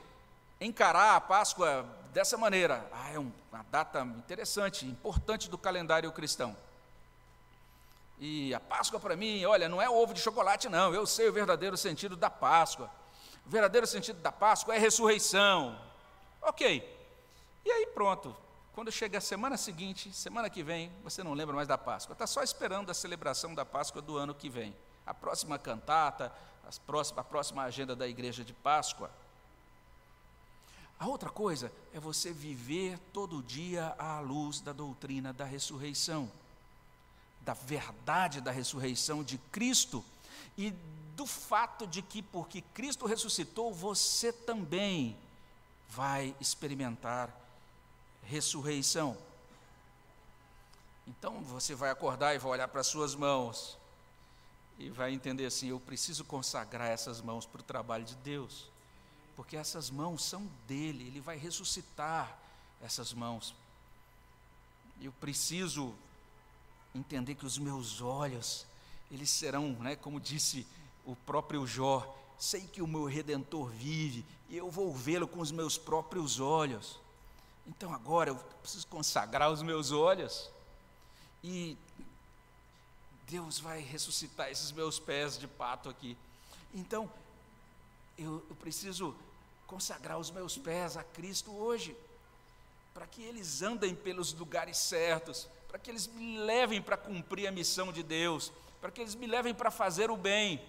[0.59, 2.85] encarar a Páscoa dessa maneira.
[2.91, 6.55] Ah, é uma data interessante, importante do calendário cristão.
[8.19, 10.93] E a Páscoa para mim, olha, não é ovo de chocolate, não.
[10.93, 12.89] Eu sei o verdadeiro sentido da Páscoa.
[13.45, 15.75] O verdadeiro sentido da Páscoa é ressurreição.
[16.41, 16.97] Ok.
[17.65, 18.35] E aí pronto.
[18.73, 22.13] Quando chega a semana seguinte, semana que vem, você não lembra mais da Páscoa.
[22.13, 24.75] Está só esperando a celebração da Páscoa do ano que vem.
[25.05, 26.31] A próxima cantata,
[26.63, 29.09] a próxima agenda da igreja de Páscoa.
[31.01, 36.31] A outra coisa é você viver todo dia à luz da doutrina da ressurreição,
[37.41, 40.05] da verdade da ressurreição de Cristo
[40.55, 40.69] e
[41.15, 45.17] do fato de que, porque Cristo ressuscitou, você também
[45.89, 47.35] vai experimentar
[48.21, 49.17] ressurreição.
[51.07, 53.75] Então você vai acordar e vai olhar para as suas mãos
[54.77, 58.70] e vai entender assim: eu preciso consagrar essas mãos para o trabalho de Deus,
[59.35, 62.37] porque essas mãos são dele, ele vai ressuscitar
[62.81, 63.53] essas mãos.
[65.01, 65.93] Eu preciso
[66.93, 68.65] entender que os meus olhos,
[69.09, 70.65] eles serão, né, como disse
[71.05, 75.51] o próprio Jó, sei que o meu redentor vive e eu vou vê-lo com os
[75.51, 76.99] meus próprios olhos.
[77.67, 80.49] Então agora eu preciso consagrar os meus olhos
[81.43, 81.77] e
[83.27, 86.17] Deus vai ressuscitar esses meus pés de pato aqui.
[86.73, 87.09] Então
[88.23, 89.15] eu, eu preciso
[89.67, 91.95] consagrar os meus pés a Cristo hoje,
[92.93, 97.51] para que eles andem pelos lugares certos, para que eles me levem para cumprir a
[97.51, 100.61] missão de Deus, para que eles me levem para fazer o bem.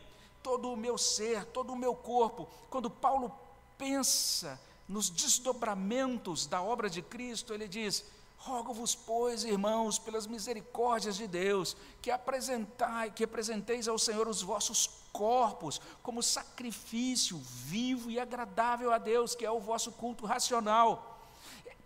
[0.43, 3.33] Todo o meu ser, todo o meu corpo, quando Paulo
[3.77, 8.05] pensa nos desdobramentos da obra de Cristo, ele diz:
[8.39, 15.02] Rogo-vos, pois, irmãos, pelas misericórdias de Deus, que apresentai, que apresenteis ao Senhor os vossos
[15.13, 21.13] corpos como sacrifício vivo e agradável a Deus, que é o vosso culto racional.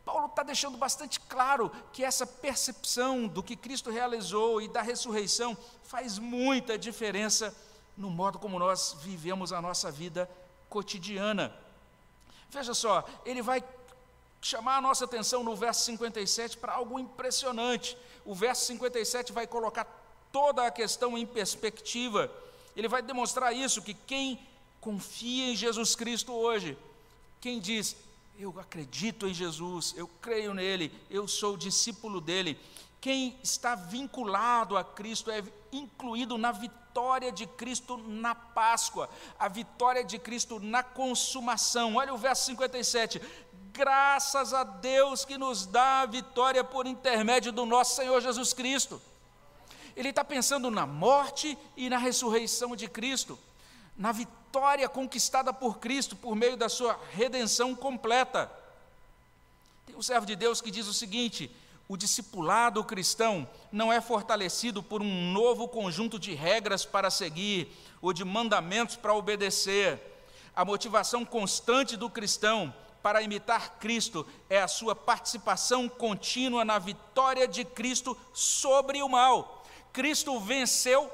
[0.04, 5.56] Paulo está deixando bastante claro que essa percepção do que Cristo realizou e da ressurreição
[5.82, 7.52] faz muita diferença
[7.96, 10.30] no modo como nós vivemos a nossa vida
[10.68, 11.52] cotidiana.
[12.50, 13.64] Veja só, ele vai
[14.40, 17.98] chamar a nossa atenção no verso 57 para algo impressionante.
[18.24, 19.84] O verso 57 vai colocar
[20.30, 22.30] toda a questão em perspectiva.
[22.76, 24.38] Ele vai demonstrar isso que quem
[24.80, 26.76] confia em Jesus Cristo hoje,
[27.40, 27.96] quem diz,
[28.38, 32.58] eu acredito em Jesus, eu creio nele, eu sou discípulo dele.
[33.00, 39.08] Quem está vinculado a Cristo é incluído na vitória de Cristo na Páscoa,
[39.38, 41.96] a vitória de Cristo na consumação.
[41.96, 43.20] Olha o verso 57.
[43.72, 49.00] Graças a Deus que nos dá a vitória por intermédio do nosso Senhor Jesus Cristo.
[49.96, 53.38] Ele está pensando na morte e na ressurreição de Cristo,
[53.96, 58.50] na vitória conquistada por Cristo por meio da sua redenção completa.
[59.86, 61.50] Tem um servo de Deus que diz o seguinte:
[61.88, 68.12] o discipulado cristão não é fortalecido por um novo conjunto de regras para seguir ou
[68.12, 69.98] de mandamentos para obedecer.
[70.54, 77.46] A motivação constante do cristão para imitar Cristo é a sua participação contínua na vitória
[77.46, 79.55] de Cristo sobre o mal.
[79.96, 81.10] Cristo venceu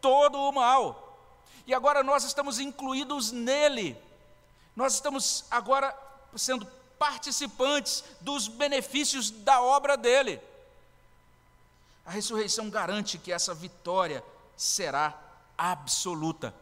[0.00, 1.16] todo o mal.
[1.68, 3.96] E agora nós estamos incluídos nele.
[4.74, 5.96] Nós estamos agora
[6.34, 6.66] sendo
[6.98, 10.40] participantes dos benefícios da obra dele.
[12.04, 14.24] A ressurreição garante que essa vitória
[14.56, 15.16] será
[15.56, 16.52] absoluta.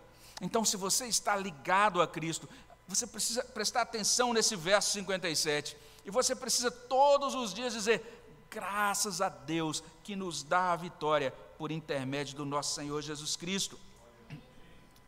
[0.42, 2.46] Então, se você está ligado a Cristo,
[2.86, 5.74] você precisa prestar atenção nesse verso 57.
[6.04, 11.32] E você precisa todos os dias dizer: graças a Deus que nos dá a vitória
[11.62, 13.78] por intermédio do nosso Senhor Jesus Cristo.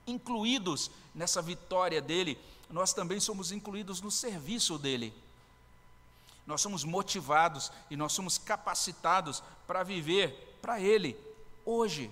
[0.06, 2.38] Incluídos nessa vitória dele,
[2.70, 5.12] nós também somos incluídos no serviço dele
[6.46, 11.18] nós somos motivados e nós somos capacitados para viver para Ele
[11.64, 12.10] hoje.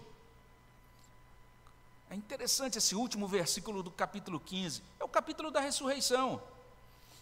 [2.11, 6.42] É interessante esse último versículo do capítulo 15, é o capítulo da ressurreição.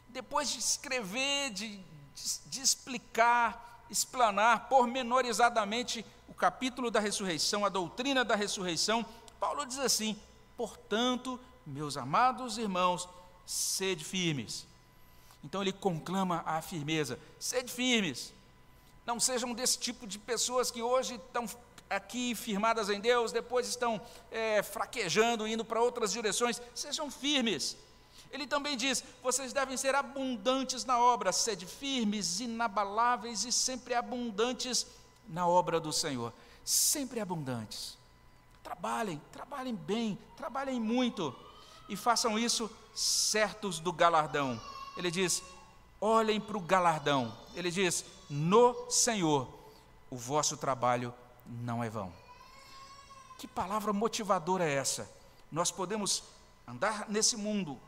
[0.09, 8.25] Depois de escrever, de, de, de explicar, explanar pormenorizadamente o capítulo da ressurreição, a doutrina
[8.25, 9.05] da ressurreição,
[9.39, 10.19] Paulo diz assim:
[10.57, 13.07] portanto, meus amados irmãos,
[13.45, 14.71] sede firmes
[15.45, 18.33] então ele conclama a firmeza: sede firmes,
[19.07, 21.47] não sejam desse tipo de pessoas que hoje estão
[21.89, 24.01] aqui firmadas em Deus, depois estão
[24.31, 26.61] é, fraquejando, indo para outras direções.
[26.75, 27.77] Sejam firmes.
[28.31, 34.87] Ele também diz: vocês devem ser abundantes na obra, sede firmes, inabaláveis e sempre abundantes
[35.29, 36.33] na obra do Senhor.
[36.65, 37.97] Sempre abundantes.
[38.63, 41.35] Trabalhem, trabalhem bem, trabalhem muito
[41.89, 44.61] e façam isso certos do galardão.
[44.97, 45.43] Ele diz:
[46.01, 47.37] olhem para o galardão.
[47.55, 49.49] Ele diz: no Senhor,
[50.11, 51.13] o vosso trabalho
[51.47, 52.13] não é vão.
[53.39, 55.11] Que palavra motivadora é essa?
[55.51, 56.23] Nós podemos
[56.67, 57.79] andar nesse mundo,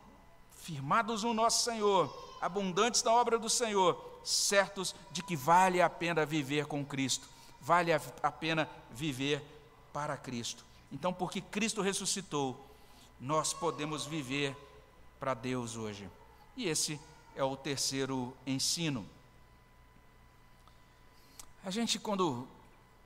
[0.56, 6.24] firmados no nosso Senhor, abundantes na obra do Senhor, certos de que vale a pena
[6.24, 7.28] viver com Cristo,
[7.60, 9.42] vale a pena viver
[9.92, 10.64] para Cristo.
[10.90, 12.64] Então, porque Cristo ressuscitou,
[13.20, 14.56] nós podemos viver
[15.18, 16.08] para Deus hoje.
[16.56, 17.00] E esse
[17.34, 19.06] é o terceiro ensino.
[21.64, 22.46] A gente, quando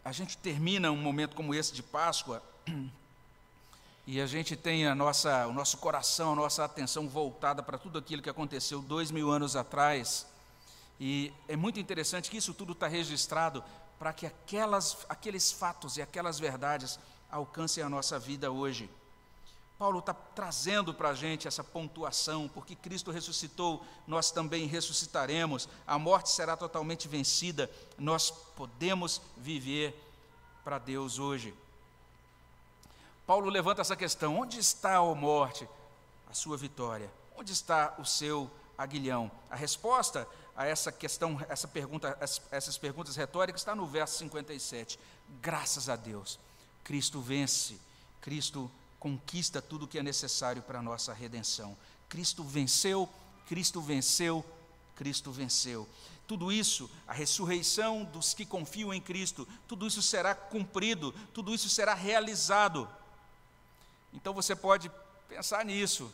[0.05, 2.43] a gente termina um momento como esse de Páscoa,
[4.07, 7.99] e a gente tem a nossa, o nosso coração, a nossa atenção voltada para tudo
[7.99, 10.27] aquilo que aconteceu dois mil anos atrás,
[10.99, 13.63] e é muito interessante que isso tudo está registrado
[13.99, 16.99] para que aquelas, aqueles fatos e aquelas verdades
[17.31, 18.91] alcancem a nossa vida hoje.
[19.79, 25.99] Paulo está trazendo para a gente essa pontuação, porque Cristo ressuscitou, nós também ressuscitaremos, a
[25.99, 29.95] morte será totalmente vencida, nós podemos viver
[30.65, 31.55] para Deus hoje.
[33.27, 35.69] Paulo levanta essa questão: onde está a morte?
[36.31, 37.11] A sua vitória.
[37.37, 39.31] Onde está o seu aguilhão?
[39.51, 40.27] A resposta
[40.57, 42.17] a essa questão, essa pergunta,
[42.51, 44.99] essas perguntas retóricas está no verso 57.
[45.43, 46.39] Graças a Deus,
[46.83, 47.79] Cristo vence,
[48.23, 51.77] Cristo conquista tudo o que é necessário para a nossa redenção.
[52.09, 53.09] Cristo venceu,
[53.47, 54.45] Cristo venceu,
[54.97, 55.87] Cristo venceu.
[56.27, 61.69] Tudo isso, a ressurreição dos que confiam em Cristo, tudo isso será cumprido, tudo isso
[61.69, 62.89] será realizado.
[64.13, 64.91] Então você pode
[65.29, 66.11] pensar nisso,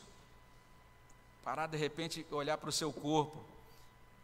[1.45, 3.52] parar de repente, olhar para o seu corpo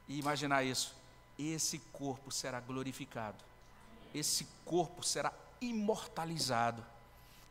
[0.09, 0.95] e imaginar isso.
[1.39, 3.37] Esse corpo será glorificado,
[4.15, 6.85] esse corpo será imortalizado,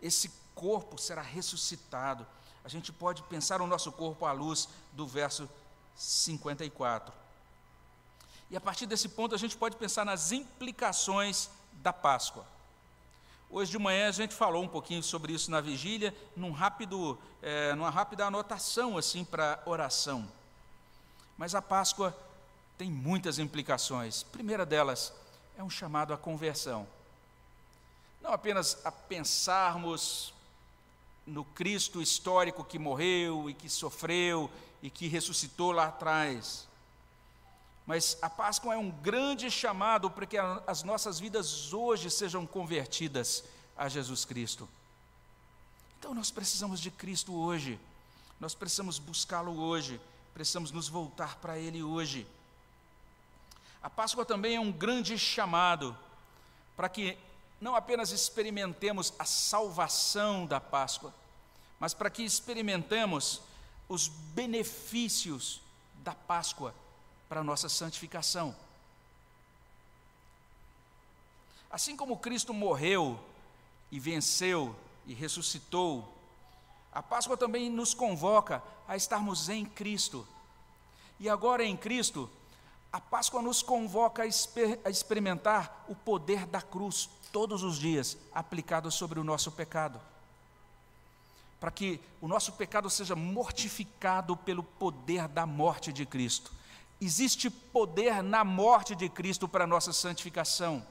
[0.01, 2.25] esse corpo será ressuscitado.
[2.65, 5.49] A gente pode pensar o nosso corpo à luz do verso
[5.95, 7.13] 54.
[8.49, 12.45] E a partir desse ponto a gente pode pensar nas implicações da Páscoa.
[13.49, 17.73] Hoje de manhã a gente falou um pouquinho sobre isso na vigília, num rápido, é,
[17.75, 20.27] numa rápida anotação assim para oração.
[21.37, 22.17] Mas a Páscoa
[22.77, 24.23] tem muitas implicações.
[24.23, 25.11] A primeira delas
[25.57, 26.87] é um chamado à conversão.
[28.21, 30.33] Não apenas a pensarmos
[31.25, 34.49] no Cristo histórico que morreu e que sofreu
[34.81, 36.67] e que ressuscitou lá atrás.
[37.85, 43.43] Mas a Páscoa é um grande chamado para que as nossas vidas hoje sejam convertidas
[43.77, 44.67] a Jesus Cristo.
[45.97, 47.79] Então nós precisamos de Cristo hoje,
[48.39, 49.99] nós precisamos buscá-lo hoje,
[50.33, 52.27] precisamos nos voltar para Ele hoje.
[53.87, 55.97] A Páscoa também é um grande chamado
[56.75, 57.17] para que
[57.61, 61.13] não apenas experimentemos a salvação da Páscoa,
[61.79, 63.41] mas para que experimentemos
[63.87, 65.61] os benefícios
[66.03, 66.75] da Páscoa
[67.29, 68.53] para a nossa santificação.
[71.71, 73.17] Assim como Cristo morreu
[73.89, 74.75] e venceu
[75.05, 76.13] e ressuscitou,
[76.91, 80.27] a Páscoa também nos convoca a estarmos em Cristo.
[81.21, 82.29] E agora em Cristo,
[82.91, 88.17] a Páscoa nos convoca a, exper a experimentar o poder da cruz todos os dias
[88.33, 89.99] aplicado sobre o nosso pecado.
[91.59, 96.51] Para que o nosso pecado seja mortificado pelo poder da morte de Cristo.
[96.99, 100.85] Existe poder na morte de Cristo para a nossa santificação.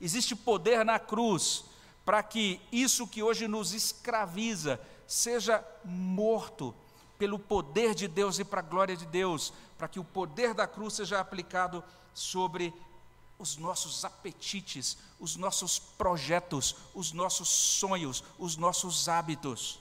[0.00, 1.64] Existe poder na cruz
[2.04, 6.74] para que isso que hoje nos escraviza seja morto
[7.18, 10.66] pelo poder de Deus e para a glória de Deus, para que o poder da
[10.66, 11.82] cruz seja aplicado
[12.14, 12.72] sobre
[13.38, 19.78] os nossos apetites, os nossos projetos, os nossos sonhos, os nossos hábitos.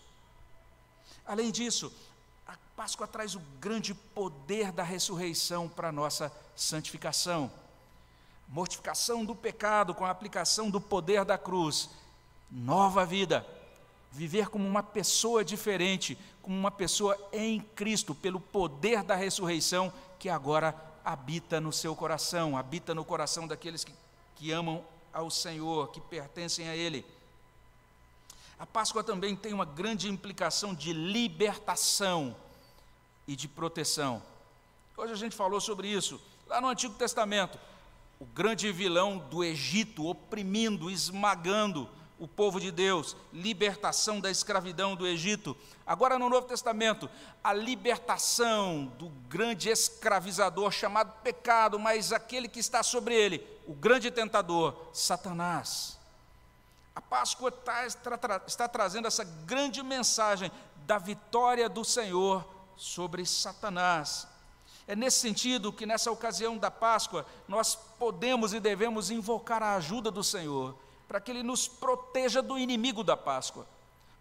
[1.25, 1.91] Além disso,
[2.45, 7.51] a Páscoa traz o grande poder da ressurreição para a nossa santificação.
[8.47, 11.89] Mortificação do pecado com a aplicação do poder da cruz.
[12.51, 13.45] Nova vida.
[14.15, 20.29] Viver como uma pessoa diferente, como uma pessoa em Cristo, pelo poder da ressurreição que
[20.29, 23.93] agora habita no seu coração, habita no coração daqueles que,
[24.37, 27.05] que amam ao Senhor, que pertencem a Ele.
[28.57, 32.33] A Páscoa também tem uma grande implicação de libertação
[33.27, 34.23] e de proteção.
[34.95, 36.21] Hoje a gente falou sobre isso.
[36.47, 37.59] Lá no Antigo Testamento,
[38.17, 45.05] o grande vilão do Egito oprimindo, esmagando o povo de Deus, libertação da escravidão do
[45.05, 45.55] Egito.
[45.85, 47.09] Agora no Novo Testamento,
[47.43, 54.09] a libertação do grande escravizador chamado pecado, mas aquele que está sobre ele, o grande
[54.09, 55.99] tentador, Satanás.
[56.95, 60.49] A Páscoa está, está, está trazendo essa grande mensagem
[60.85, 62.47] da vitória do Senhor
[62.77, 64.27] sobre Satanás.
[64.87, 70.11] É nesse sentido que, nessa ocasião da Páscoa, nós podemos e devemos invocar a ajuda
[70.11, 70.77] do Senhor,
[71.07, 73.65] para que Ele nos proteja do inimigo da Páscoa,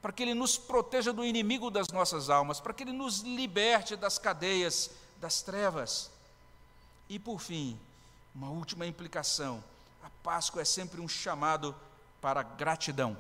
[0.03, 3.97] para que Ele nos proteja do inimigo das nossas almas, para que Ele nos liberte
[3.97, 6.11] das cadeias das trevas.
[7.09, 7.79] E, por fim,
[8.35, 9.63] uma última implicação:
[10.03, 11.75] a Páscoa é sempre um chamado
[12.21, 13.17] para gratidão.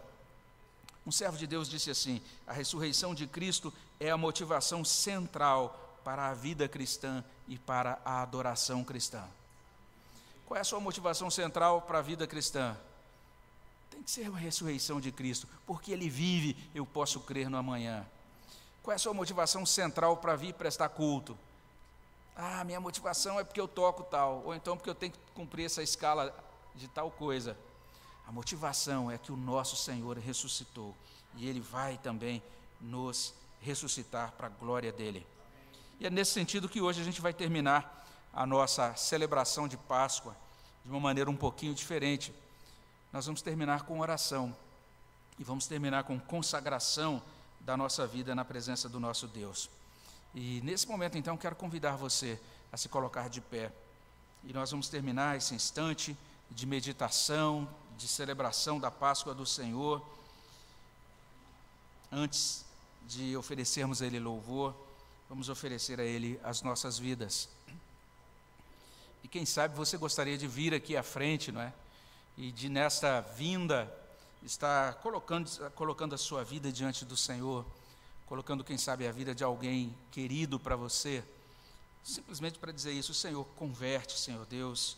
[1.07, 6.29] Um servo de Deus disse assim: a ressurreição de Cristo é a motivação central para
[6.29, 9.23] a vida cristã e para a adoração cristã.
[10.47, 12.77] Qual é a sua motivação central para a vida cristã?
[13.95, 18.05] Tem que ser a ressurreição de Cristo, porque Ele vive, eu posso crer no amanhã.
[18.83, 21.39] Qual é a sua motivação central para vir prestar culto?
[22.35, 25.67] Ah, minha motivação é porque eu toco tal, ou então porque eu tenho que cumprir
[25.67, 26.35] essa escala
[26.75, 27.57] de tal coisa.
[28.27, 30.93] A motivação é que o nosso Senhor ressuscitou
[31.37, 32.43] e Ele vai também
[32.81, 35.25] nos ressuscitar para a glória dele.
[36.01, 40.37] E é nesse sentido que hoje a gente vai terminar a nossa celebração de Páscoa
[40.85, 42.35] de uma maneira um pouquinho diferente.
[43.15, 44.53] Nós vamos terminar com oração
[45.39, 47.23] e vamos terminar com consagração
[47.61, 49.71] da nossa vida na presença do nosso Deus.
[50.35, 52.41] E nesse momento, então, quero convidar você
[52.73, 53.71] a se colocar de pé.
[54.43, 56.17] E nós vamos terminar esse instante
[56.51, 60.05] de meditação, de celebração da Páscoa do Senhor.
[62.11, 62.65] Antes
[63.07, 64.75] de oferecermos a Ele louvor,
[65.29, 67.49] vamos oferecer a Ele as nossas vidas.
[69.23, 71.73] E quem sabe você gostaria de vir aqui à frente, não é?
[72.37, 73.93] E de nesta vinda
[74.43, 77.65] estar colocando, colocando a sua vida diante do Senhor,
[78.27, 81.23] colocando, quem sabe, a vida de alguém querido para você,
[82.03, 84.97] simplesmente para dizer isso: Senhor, converte, Senhor Deus,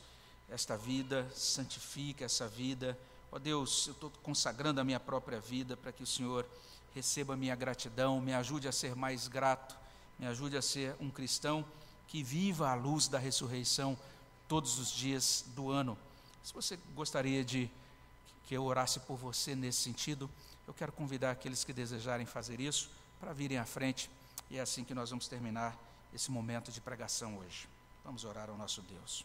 [0.48, 2.98] esta vida, santifica essa vida.
[3.30, 6.46] Ó Deus, eu estou consagrando a minha própria vida para que o Senhor
[6.94, 9.76] receba a minha gratidão, me ajude a ser mais grato
[10.18, 11.64] me ajude a ser um cristão
[12.08, 13.98] que viva à luz da ressurreição
[14.48, 15.98] todos os dias do ano.
[16.46, 17.68] Se você gostaria de
[18.46, 20.30] que eu orasse por você nesse sentido,
[20.64, 22.88] eu quero convidar aqueles que desejarem fazer isso
[23.18, 24.08] para virem à frente,
[24.48, 25.76] e é assim que nós vamos terminar
[26.14, 27.68] esse momento de pregação hoje.
[28.04, 29.24] Vamos orar ao nosso Deus.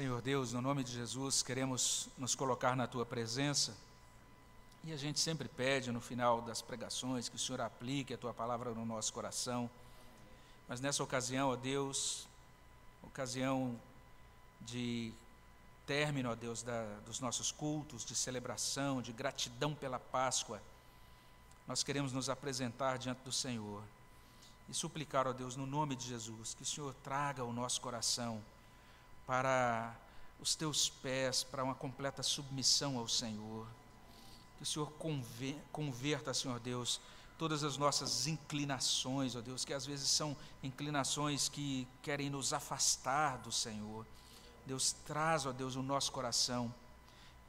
[0.00, 3.76] Senhor Deus, no nome de Jesus, queremos nos colocar na tua presença.
[4.82, 8.32] E a gente sempre pede no final das pregações que o Senhor aplique a tua
[8.32, 9.68] palavra no nosso coração.
[10.66, 12.26] Mas nessa ocasião, ó Deus,
[13.02, 13.78] ocasião
[14.62, 15.12] de
[15.86, 20.62] término, ó Deus, da, dos nossos cultos, de celebração, de gratidão pela Páscoa,
[21.68, 23.82] nós queremos nos apresentar diante do Senhor
[24.66, 28.42] e suplicar, ó Deus, no nome de Jesus, que o Senhor traga ao nosso coração
[29.30, 29.94] para
[30.40, 33.64] os teus pés, para uma completa submissão ao Senhor.
[34.56, 34.92] Que o Senhor
[35.70, 37.00] converta, Senhor Deus,
[37.38, 43.38] todas as nossas inclinações, ó Deus, que às vezes são inclinações que querem nos afastar
[43.38, 44.04] do Senhor.
[44.66, 46.74] Deus, traz, ó Deus, o nosso coração,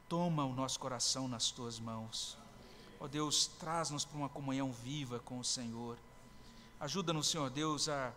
[0.08, 2.38] toma o nosso coração nas tuas mãos.
[3.00, 5.98] Ó Deus, traz-nos para uma comunhão viva com o Senhor.
[6.78, 8.12] Ajuda-nos, Senhor Deus, a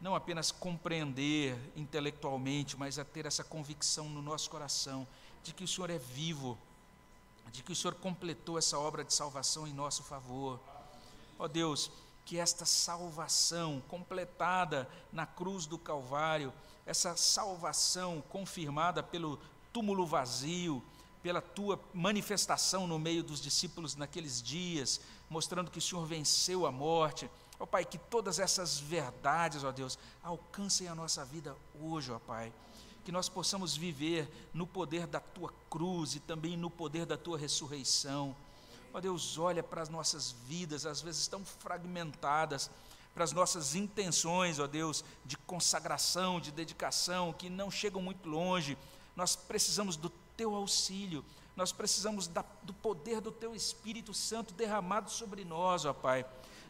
[0.00, 5.06] não apenas compreender intelectualmente, mas a ter essa convicção no nosso coração
[5.42, 6.58] de que o Senhor é vivo,
[7.50, 10.60] de que o Senhor completou essa obra de salvação em nosso favor.
[11.38, 11.90] Ó oh Deus,
[12.24, 16.52] que esta salvação completada na cruz do Calvário,
[16.84, 19.38] essa salvação confirmada pelo
[19.72, 20.82] túmulo vazio,
[21.22, 26.72] pela tua manifestação no meio dos discípulos naqueles dias, mostrando que o Senhor venceu a
[26.72, 32.12] morte, Ó oh, Pai, que todas essas verdades, ó Deus, alcancem a nossa vida hoje,
[32.12, 32.52] ó Pai.
[33.04, 37.38] Que nós possamos viver no poder da tua cruz e também no poder da tua
[37.38, 38.36] ressurreição.
[38.92, 42.70] Ó Deus, olha para as nossas vidas, às vezes tão fragmentadas,
[43.14, 48.76] para as nossas intenções, ó Deus, de consagração, de dedicação, que não chegam muito longe.
[49.14, 51.24] Nós precisamos do teu auxílio.
[51.56, 56.26] Nós precisamos da, do poder do teu Espírito Santo derramado sobre nós, ó Pai.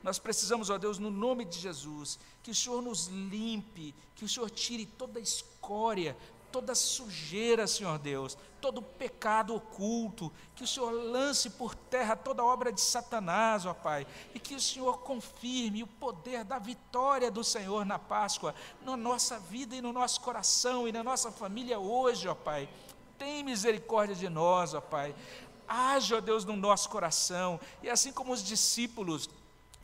[0.06, 4.28] Nós precisamos, ó Deus, no nome de Jesus, que o Senhor nos limpe, que o
[4.28, 6.16] Senhor tire toda a escória,
[6.52, 12.72] toda sujeira, Senhor Deus, todo pecado oculto, que o Senhor lance por terra toda obra
[12.72, 17.84] de Satanás, ó Pai, e que o Senhor confirme o poder da vitória do Senhor
[17.84, 22.34] na Páscoa, na nossa vida e no nosso coração e na nossa família hoje, ó
[22.36, 22.68] Pai.
[23.18, 25.16] Tem misericórdia de nós, ó Pai.
[25.66, 29.28] Haja, ó Deus, no nosso coração, e assim como os discípulos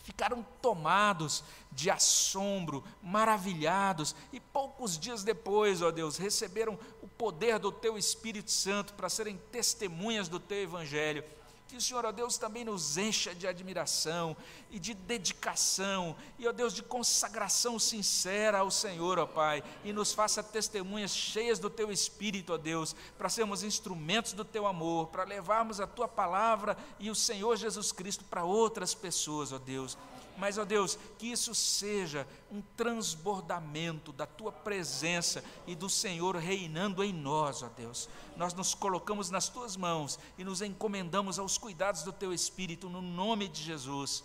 [0.02, 7.72] ficaram tomados de assombro, maravilhados, e poucos dias depois, ó Deus, receberam o poder do
[7.72, 11.24] Teu Espírito Santo para serem testemunhas do Teu Evangelho.
[11.72, 14.36] Que o Senhor, ó Deus, também nos encha de admiração
[14.70, 20.12] e de dedicação, e, ó Deus, de consagração sincera ao Senhor, ó Pai, e nos
[20.12, 25.24] faça testemunhas cheias do Teu Espírito, ó Deus, para sermos instrumentos do Teu amor, para
[25.24, 29.96] levarmos a Tua palavra e o Senhor Jesus Cristo para outras pessoas, ó Deus
[30.36, 37.04] mas, ó Deus, que isso seja um transbordamento da tua presença e do Senhor reinando
[37.04, 38.08] em nós, ó Deus.
[38.36, 43.02] Nós nos colocamos nas tuas mãos e nos encomendamos aos cuidados do teu Espírito, no
[43.02, 44.24] nome de Jesus.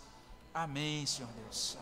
[0.54, 1.76] Amém, Senhor Deus.